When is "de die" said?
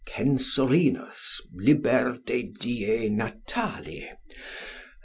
2.25-3.07